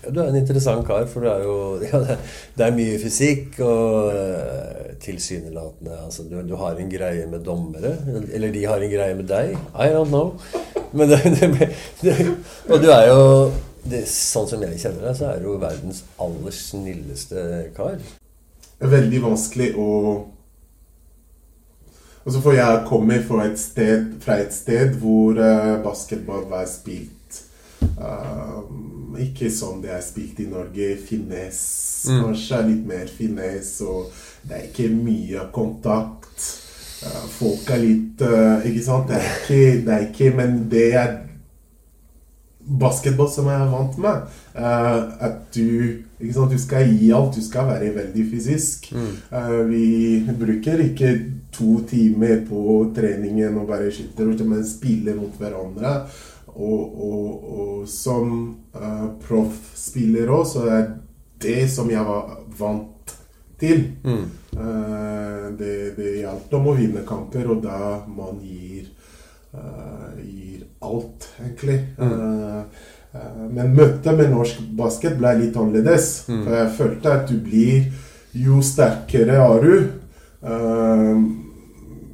[0.00, 1.56] ja, Du er en interessant kar, for du er jo
[1.88, 2.02] ja,
[2.56, 7.96] det, er mye fysikk og eh, tilsynelatende altså, du, du har en greie med dommere.
[8.28, 9.56] Eller de har en greie med deg.
[9.72, 10.36] I don't know.
[10.92, 11.70] Men det, det,
[12.02, 12.16] det,
[12.68, 13.20] Og du er jo
[14.04, 17.96] Sånn som jeg kjenner deg, så er du verdens aller snilleste kar.
[18.80, 19.90] Veldig vanskelig å
[22.20, 27.40] Altså For jeg kommer fra et sted, fra et sted hvor eh, basketball var spilt
[27.80, 28.58] eh,
[29.24, 30.92] Ikke som det er spilt i Norge.
[31.00, 32.12] Finesse.
[32.12, 34.12] Kanskje litt mer finesse, og
[34.44, 36.44] det er ikke mye kontakt.
[37.00, 39.08] Uh, folk er litt uh, Ikke sant?
[39.08, 41.14] Det er ikke, det er ikke Men det er
[42.60, 44.26] basketball som jeg er vant med.
[44.52, 46.04] Uh, at du?
[46.20, 47.36] Du skal gi alt.
[47.36, 48.90] Du skal være veldig fysisk.
[48.92, 49.86] Eh, vi
[50.40, 51.14] bruker ikke
[51.52, 55.94] to timer på treningen og bare skyter, men spiller mot hverandre.
[56.50, 58.32] Og, og, og som
[58.74, 60.88] uh, proffspiller òg, så er
[61.40, 63.14] det som jeg var vant
[63.60, 63.84] til.
[64.04, 68.88] Eh, det, det gjaldt om å vinne kamper, og da man gir,
[69.54, 71.78] eh, gir alt, egentlig.
[71.98, 72.14] Mm.
[72.16, 72.88] eh,
[73.50, 76.10] men møtet med norsk basket ble litt annerledes.
[76.28, 77.90] For jeg følte at du blir
[78.30, 79.72] Jo sterkere er du,
[80.46, 81.22] eh,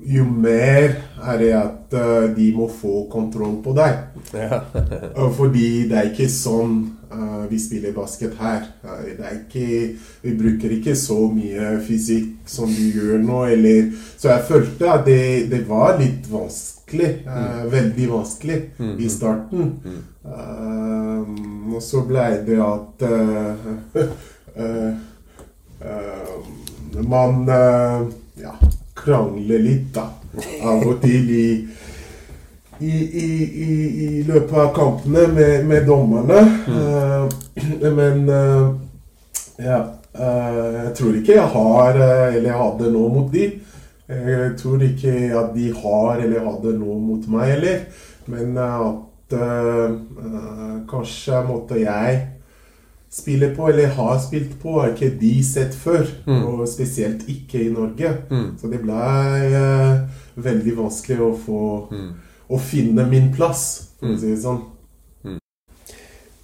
[0.08, 0.94] jo mer
[1.26, 3.98] er det at eh, de må få kontroll på deg.
[4.32, 4.62] Ja.
[5.38, 6.78] Fordi det er ikke sånn
[7.50, 8.64] vi spiller basket her.
[8.82, 13.44] Det ikke, vi bruker ikke så mye fysikk som du gjør nå.
[13.54, 15.20] Eller, så jeg følte at det,
[15.52, 17.12] det var litt vanskelig.
[17.26, 18.58] uh, Veldig vanskelig
[18.98, 19.72] i starten.
[20.26, 21.22] Uh,
[21.76, 23.66] og så ble det at uh,
[24.58, 24.92] uh,
[25.86, 28.06] uh, Man uh,
[28.40, 28.54] ja,
[28.96, 30.08] krangler litt, da.
[30.66, 31.48] Av og til i
[32.78, 33.28] i, i,
[33.62, 36.40] i, i løpet av kampene med, med dommerne.
[36.68, 38.74] Eh, men uh,
[39.56, 39.78] ja
[40.12, 43.48] uh, Jeg tror ikke jeg har eh, eller hadde noe mot de.
[44.06, 47.80] Jeg tror ikke at de har eller hadde noe mot meg heller.
[48.30, 52.22] Men eh, at eh, eh, kanskje måtte jeg
[53.10, 56.04] spille på, eller har spilt på, har ikke de sett før.
[56.50, 58.12] Og spesielt ikke i Norge.
[58.60, 59.02] Så det ble
[59.48, 61.60] eh, veldig vanskelig å få
[62.46, 64.62] å finne min plass, for å si det sånn.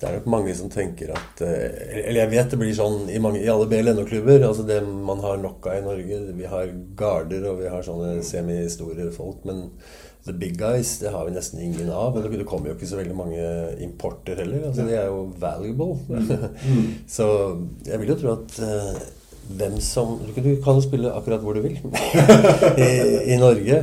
[0.02, 3.20] Det er nok mange som tenker at eh, Eller jeg vet det blir sånn i,
[3.22, 4.42] mange, i alle BLNO-klubber.
[4.48, 6.18] Altså det man har nok av i Norge.
[6.40, 9.44] Vi har garder og vi har sånne semistore folk.
[9.46, 9.68] Men
[10.26, 12.14] the big guys det har vi nesten ingen av.
[12.14, 13.46] Men det kommer jo ikke så veldig mange
[13.82, 14.68] importer heller.
[14.68, 16.20] Altså De er jo valuable.
[17.16, 17.26] så
[17.88, 19.00] jeg vil jo tro at uh,
[19.58, 21.78] hvem som Du kan- jo spille akkurat hvor du vil
[22.86, 23.82] i, i Norge.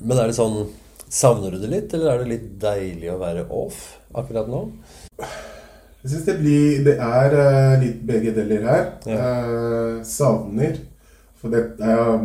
[0.00, 0.62] Men er det sånn
[1.12, 4.62] Savner du det litt, eller er det litt deilig å være off akkurat nå?
[5.18, 8.86] Jeg syns det blir Det er uh, litt begge deler her.
[9.10, 9.26] Ja.
[9.44, 10.78] Uh, savner.
[11.42, 11.68] For er,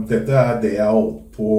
[0.07, 1.51] dette er det jeg har holdt på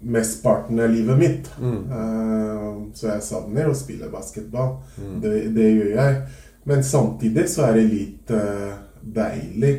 [0.00, 1.50] mesteparten av livet mitt.
[1.60, 2.92] Mm.
[2.94, 4.78] så jeg savner å spille basketball.
[5.22, 6.20] Det, det gjør jeg.
[6.64, 9.74] Men samtidig så er det litt deilig deilig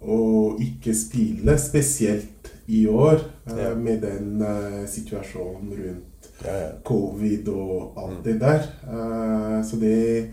[0.00, 0.20] å
[0.60, 3.74] ikke spille, spesielt i år, eh, Ja.
[3.74, 8.62] med den eh, situasjonen rundt covid og alt det der.
[8.88, 10.30] Eh, så det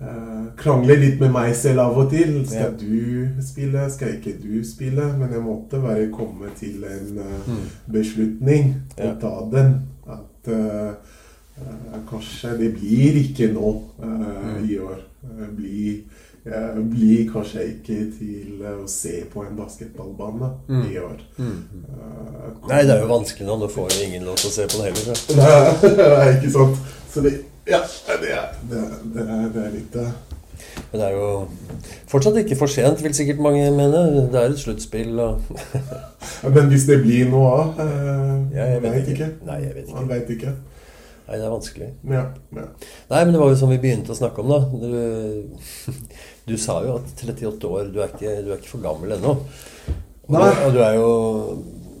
[0.00, 2.46] eh, krangler litt med meg selv av og til.
[2.46, 2.70] Skal Ja.
[2.70, 5.12] du spille, skal ikke du spille?
[5.18, 7.68] Men jeg måtte bare komme til en uh, Mm.
[7.92, 9.10] beslutning Ja.
[9.12, 9.74] og ta den.
[10.08, 10.88] At uh,
[11.58, 14.68] eh, kanskje det blir ikke nå Mm.
[14.70, 14.98] i år.
[15.56, 16.00] Blir,
[16.90, 20.84] blir kanskje ikke til å se på en basketballbane Mm.
[20.92, 21.20] i år.
[21.38, 21.62] Mm.
[22.68, 23.58] Nei, det er jo vanskelig nå.
[23.58, 25.14] Nå får jo ingen lov til å se på det heller.
[25.14, 25.36] Så.
[25.36, 26.76] Nei, ikke sant.
[27.12, 27.32] Så det,
[27.68, 30.06] ja, det er, det, er- det er, det er litt det.
[30.90, 31.26] Men det er jo
[32.10, 34.00] fortsatt ikke for sent, vil sikkert mange mene.
[34.32, 35.44] Det er et sluttspill og
[36.54, 39.12] Men hvis det blir noe av eh, Ja, jeg vet ikke.
[39.14, 39.28] ikke.
[39.46, 39.96] Nei, jeg vet ikke.
[40.00, 40.54] Man vet ikke.
[41.28, 41.88] Nei, det er vanskelig.
[42.08, 42.22] Ja,
[42.56, 42.66] ja.
[43.12, 44.60] Nei, men det var jo som vi begynte å snakke om, da.
[44.80, 45.92] Du,
[46.48, 49.34] du sa jo at 38 år Du er ikke, du er ikke for gammel ennå.
[50.28, 51.10] Og, og du er jo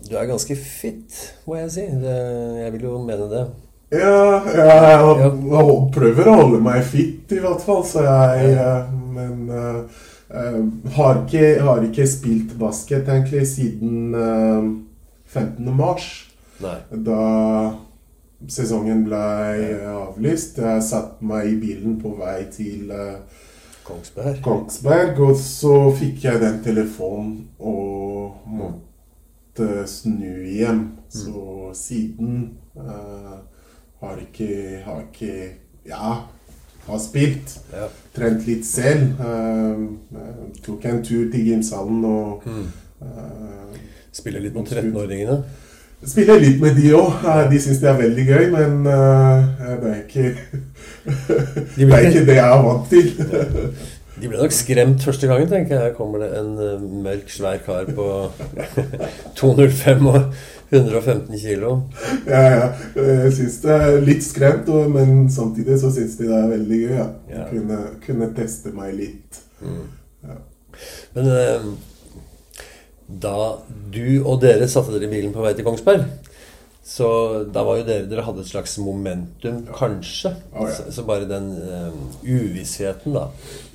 [0.08, 1.84] Du er ganske fit, må jeg si.
[2.00, 2.16] Det,
[2.64, 3.44] jeg vil jo mene det.
[3.88, 7.82] Ja, jeg, jeg prøver å holde meg fit, i hvert fall.
[7.88, 10.04] Så jeg eh, Men eh,
[10.98, 14.68] har, ikke, har ikke spilt basket egentlig siden uh,
[15.32, 15.70] 15.
[15.72, 16.08] mars.
[16.60, 16.76] Nei.
[16.92, 17.20] Da
[18.46, 19.22] sesongen ble
[19.88, 20.60] avlyst.
[20.60, 23.16] Jeg satte meg i bilen på vei til uh,
[23.88, 24.42] Kongsberg.
[24.44, 30.82] Kongsberg, og så fikk jeg den telefonen og måtte snu hjem.
[31.08, 33.36] Så siden eh,
[34.00, 35.54] har ikke Har ikke
[35.88, 36.16] Ja,
[36.88, 37.54] har spilt.
[37.72, 37.86] Ja.
[38.16, 39.20] Trent litt selv.
[39.20, 43.78] eh, tok en tur til gymsalen og eh,
[44.12, 45.42] Spiller litt mot 13-åringene.
[46.06, 47.24] Spiller litt med de òg.
[47.50, 49.46] De syns det er veldig gøy, men uh,
[49.82, 50.34] det er ikke
[51.76, 53.08] Det er ikke det jeg er vant til.
[54.20, 55.88] De ble nok skremt første gangen, tenker jeg.
[55.88, 58.06] Her kommer det en uh, mørk, svær kar på
[59.40, 60.32] 205 og
[60.70, 61.74] 115 kilo.
[62.26, 62.68] Ja, ja.
[62.96, 66.94] Jeg syns det er litt skremt, men samtidig så syns de det er veldig gøy.
[66.96, 67.06] Ja.
[67.32, 67.46] Ja.
[67.52, 69.42] Kunne, kunne teste meg litt.
[71.16, 71.70] Men uh,
[73.08, 73.36] da
[73.94, 76.04] du og dere satte dere i bilen på vei til Kongsberg,
[76.88, 77.08] så
[77.52, 80.30] da var jo dere Dere hadde et slags momentum, kanskje.
[80.54, 80.72] Oh, ja.
[80.72, 83.26] så, så bare den eh, uvissheten, da.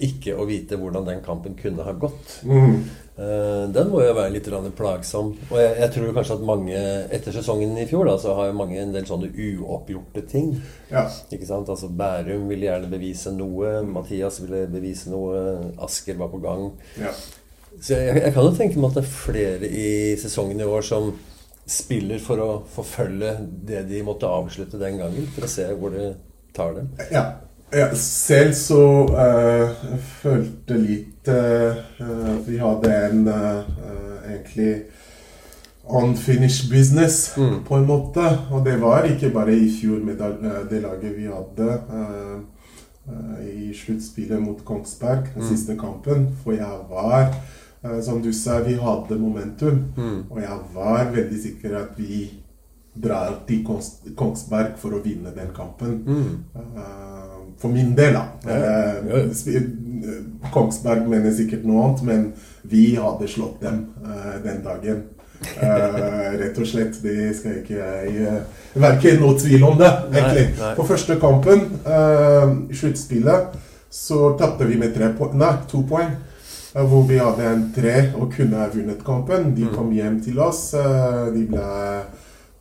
[0.02, 2.40] Ikke å vite hvordan den kampen kunne ha gått.
[2.42, 2.80] Mm.
[3.14, 5.30] Eh, den må jo være litt plagsom.
[5.52, 6.80] Og jeg, jeg tror kanskje at mange
[7.14, 10.50] etter sesongen i fjor da, så har jo mange en del sånne uoppgjorte ting.
[10.90, 11.06] Ja.
[11.30, 11.70] Ikke sant?
[11.70, 13.76] Altså Bærum ville gjerne bevise noe.
[13.86, 15.44] Mathias ville bevise noe.
[15.86, 16.72] Asker var på gang.
[16.98, 17.14] ja.
[17.82, 19.88] Så jeg, jeg kan jo tenke meg at det er flere i
[20.22, 21.08] sesongen i år som
[21.68, 26.14] spiller for å forfølge det de måtte avslutte den gangen, for å se hvor det
[26.56, 26.90] tar dem.
[27.12, 27.26] ja.
[27.74, 27.88] ja.
[27.98, 33.72] Selv så uh, jeg følte litt uh, eh, Vi hadde en eh,
[34.30, 34.84] egentlig
[35.90, 37.64] unfinished business, Mm.
[37.66, 38.40] på en måte.
[38.52, 40.18] Og det var ikke bare i fjor med
[40.70, 42.40] det, laget vi hadde eh,
[43.50, 45.50] i sluttspillet mot Kongsberg, den Mm.
[45.50, 46.30] siste kampen.
[46.44, 47.34] For jeg var,
[48.04, 49.84] som du sa, vi hadde momentum.
[49.98, 50.24] Mm.
[50.30, 52.30] Og jeg var veldig sikker at vi
[52.94, 53.64] drar til
[54.16, 55.96] Kongsberg for å vinne den kampen.
[56.06, 56.36] Mm.
[56.56, 58.26] Eh, for min del, da.
[58.46, 59.60] Ja, Eh, ja.
[59.60, 65.04] eh, Kongsberg mener sikkert noe annet, men vi hadde slått dem eh, den dagen.
[65.58, 67.00] Eh, rett og slett.
[67.04, 68.44] Det skal ikke jeg uh,
[68.80, 70.46] Verken noe tvil om det, egentlig.
[70.60, 70.74] nei.
[70.78, 73.58] På første kampen, eh, i sluttspillet,
[73.94, 76.14] så tapte vi med tre po nei, to poeng.
[76.76, 79.56] Eh, Hvor vi hadde en tre og kunne ha vunnet kampen.
[79.56, 79.74] De Mm.
[79.76, 80.74] kom hjem til oss.
[80.74, 81.64] eh, De ble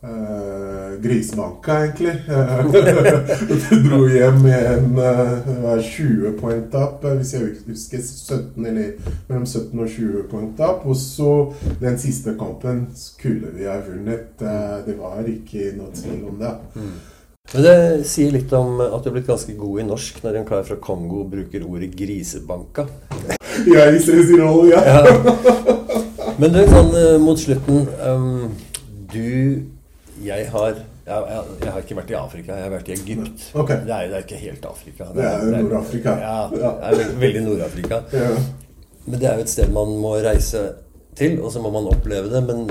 [0.03, 2.13] uh, grisbanka, egentlig.
[3.71, 8.89] De dro hjem med en uh, 20 poeng tap, eh, hvis jeg husker 17 eller
[9.29, 10.83] mellom 17 og 20 poeng tap.
[10.85, 14.35] Og så den siste kampen skulle vi ha vunnet.
[14.41, 16.53] Uh, Det var ikke noe tvil om det.
[17.53, 20.47] Men det sier litt om at du er blitt ganske god i norsk når en
[20.47, 22.87] kar fra Kongo bruker ordet 'grisebanka'.
[23.63, 24.81] Ser sin rolle, ja.
[24.81, 25.03] Ja.
[26.41, 28.55] Men du, sånn eh, mot slutten um,
[29.13, 29.21] Du
[30.25, 30.71] Jeg har
[31.05, 33.41] jeg, jeg, jeg har ikke vært i Afrika, jeg har vært i Egypt.
[33.53, 33.81] Okay.
[33.83, 35.07] Det, er, det er ikke helt Afrika.
[35.11, 36.13] Det er Nord-Afrika.
[36.21, 37.99] Ja, det er veldig, veldig Nord-Afrika.
[38.15, 38.29] ja.
[39.05, 40.61] Men det er jo et sted man må reise
[41.19, 42.43] til, og så må man oppleve det.
[42.47, 42.63] Men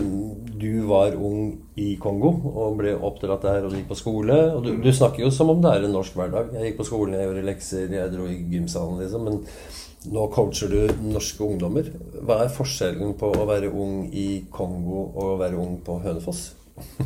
[0.62, 4.38] du var ung i Kongo og ble oppdratt der, og du gikk på skole.
[4.55, 6.53] Og du, du snakker jo som om det er en norsk hverdag.
[6.55, 9.27] Jeg gikk på skolen, jeg gjorde lekser, jeg dro i gymsalen, liksom.
[9.27, 11.90] Men nå coacher du norske ungdommer.
[12.22, 16.44] Hva er forskjellen på å være ung i Kongo og å være ung på Hønefoss?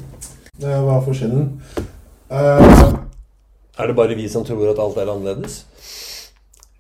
[0.61, 1.51] Hva er forskjellen.
[2.31, 3.03] Uh...
[3.77, 5.59] Er det bare vi som tror at alt er annerledes?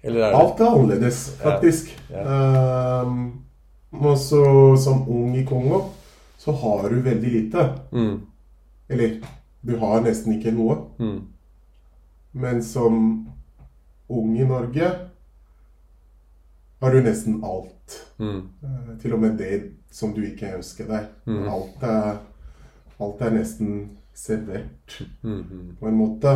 [0.06, 1.90] Eller er det alt er annerledes, faktisk.
[2.08, 2.22] Ja.
[2.22, 3.02] ja.
[3.04, 4.40] Uh, også
[4.80, 5.82] som ung i Kongo,
[6.38, 7.66] så har du veldig lite.
[7.92, 8.20] Mm.
[8.88, 9.20] Eller
[9.66, 10.76] du har nesten ikke noe.
[10.98, 11.20] Mm.
[12.32, 13.28] Men som
[14.08, 14.90] ung i Norge
[16.80, 17.96] har du nesten alt.
[18.20, 18.42] Mm.
[18.62, 21.06] Eh, Til og med det som du ikke ønsker deg.
[21.26, 21.46] Mm.
[21.48, 22.18] Alt, er,
[23.00, 23.76] alt er nesten
[24.16, 25.76] servert, Mm.
[25.80, 26.32] på en måte.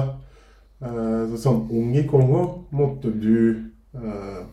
[0.82, 4.44] Eh, Så som ung i Kongo måtte du eh,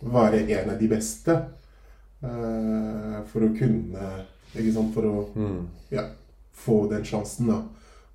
[0.00, 1.44] være en av de beste
[3.26, 4.04] for å kunne
[4.54, 4.92] Ikke sant?
[4.94, 5.66] For å Mm.
[5.90, 6.04] ja,
[6.52, 7.62] få den sjansen, da.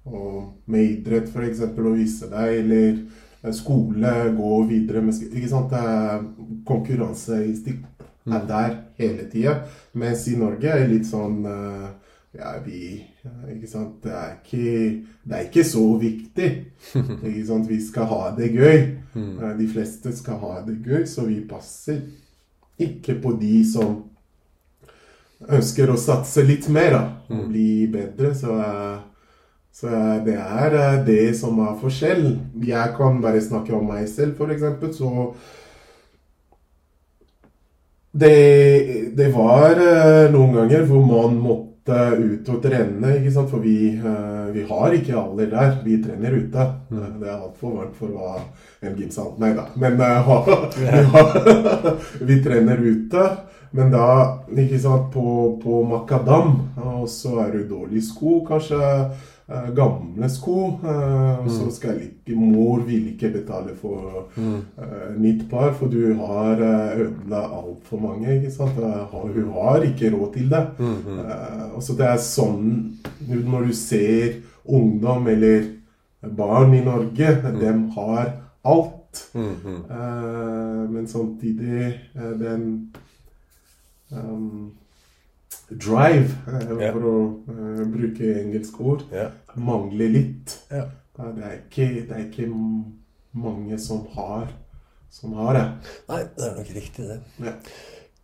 [0.06, 3.00] Og med idrett, f.eks., å vise deg, eller
[3.44, 5.70] eh, skole, gå videre med Ikke sant?
[5.70, 7.86] Det Konkurranseinstinkt
[8.30, 9.56] er der hele tida.
[9.94, 11.90] Mens i Norge er det litt sånn eh,
[12.38, 13.02] Ja, vi
[13.56, 14.02] Ikke sant?
[14.04, 16.50] Det er ikke, det er ikke så viktig.
[17.26, 17.68] Ikke sant?
[17.70, 18.78] Vi skal ha det gøy.
[19.18, 22.02] Eh, De fleste skal ha det gøy, så vi passer
[22.80, 24.04] ikke på de som
[25.48, 27.04] ønsker å satse litt mer, da.
[27.32, 28.34] Og bli bedre.
[28.36, 28.56] Så,
[29.72, 29.88] så
[30.26, 32.26] det er eh, det som er forskjell.
[32.68, 35.32] Jeg kan bare snakke om meg selv, eksempel, så
[38.12, 41.68] det, det var eh, noen ganger hvor man måtte
[42.20, 43.50] ut og trene, ikke sant?
[43.52, 45.78] for vi, eh, vi har ikke alle der.
[45.86, 46.66] Vi trener ute.
[46.90, 48.42] Eh, Det er altfor varmt for å ha
[48.86, 49.36] en gymsal.
[49.42, 49.68] Nei da.
[49.80, 51.40] Men vi, har,
[52.32, 53.30] vi trener ute.
[53.72, 54.06] Men da,
[54.58, 60.56] ikke sant, på, på makadam, og så er det dårlige sko, kanskje eh, gamle sko.
[60.84, 66.14] eh, og så skal ikke Mor vil ikke betale for eh, nytt par, for du
[66.18, 68.36] har uh, ødela altfor mange.
[68.40, 68.78] ikke sant?
[68.78, 70.64] Eh, har- Hun har ikke råd til det.
[70.80, 72.98] Eh, og så det er sånn
[73.30, 74.34] Når du ser
[74.66, 75.66] ungdom eller
[76.38, 77.30] barn i Norge,
[77.62, 78.34] dem har
[78.66, 79.24] alt.
[79.34, 79.86] Mm.
[79.90, 82.90] Eh, men samtidig eh, den
[84.12, 84.72] um,
[85.70, 86.34] drive,
[86.80, 86.92] Ja.
[86.94, 87.18] for å
[87.50, 89.36] uh, bruke engelsk ord, yeah.
[89.56, 90.58] mangler litt.
[90.72, 90.90] Yeah.
[91.20, 92.50] Ja, det, er ikke, det er ikke
[93.36, 94.50] mange som har,
[95.12, 95.66] som har det.
[96.10, 97.22] Nei, det er nok riktig, det.
[97.44, 97.56] Ja.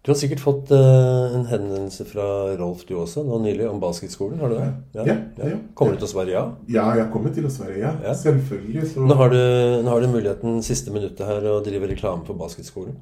[0.05, 2.25] Du har sikkert fått uh, en henvendelse fra
[2.59, 4.37] Rolf du også, nå nylig, om basketskolen.
[4.37, 4.67] Har du det?
[4.99, 5.55] Ja, ja.
[5.73, 6.43] Kommer du til å svare ja?
[6.69, 7.95] Ja, jeg kommer til å svare ja.
[8.05, 8.13] Ja.
[8.13, 8.85] Selvfølgelig.
[8.91, 9.41] Så, Nå har, du,
[9.81, 12.99] nå har du muligheten siste minuttet her å drive reklame for basketskolen.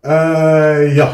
[0.00, 1.10] Uh, ja.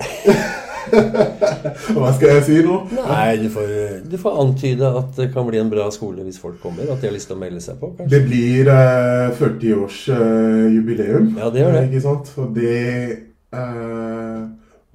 [0.90, 2.76] Hva skal jeg si nå?
[2.96, 3.68] Nei, du får,
[4.10, 6.88] du får antyde at det kan bli en bra skole hvis folk kommer.
[6.90, 8.10] At de har lyst til å melde seg på, kanskje.
[8.16, 11.34] Det blir eh, 40-årsjubileum.
[11.38, 11.82] Ja, det gjør det.
[11.90, 12.32] Ikke sant?
[12.42, 12.76] Og det
[13.54, 14.40] eh,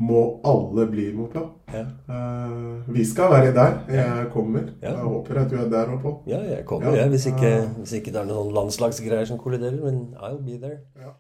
[0.10, 1.46] må alle bli med på.
[1.74, 1.86] Ja.
[2.12, 3.78] Eh, vi skal være der.
[3.96, 4.68] Jeg kommer.
[4.82, 4.91] Ja.
[4.91, 6.18] Jeg håper at du er der oppe.
[6.32, 7.08] Ja, jeg kommer, Ja.
[7.12, 9.80] Hvis ikke, hvis ikke det er noen landslagsgreier som kolliderer.
[9.84, 10.84] Men I'll be there.
[11.00, 11.15] Ja.